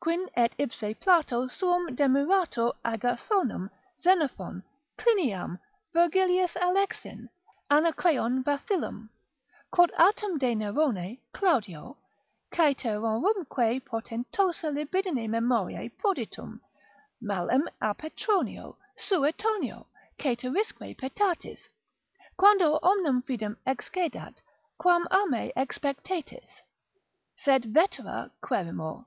[0.00, 3.68] Quin et ipse Plato suum demiratur Agathonem,
[4.02, 4.62] Xenophon,
[4.96, 5.58] Cliniam,
[5.94, 7.28] Virgilius Alexin,
[7.70, 9.10] Anacreon Bathyllum:
[9.70, 11.98] Quod autem de Nerone, Claudio,
[12.50, 16.60] caeterorumque portentosa libidine memoriae proditum,
[17.22, 19.86] mallem a Petronio, Suetonio,
[20.18, 21.68] caeterisque petatis,
[22.38, 24.32] quando omnem fidem excedat,
[24.78, 26.48] quam a me expectetis;
[27.36, 29.04] sed vetera querimur.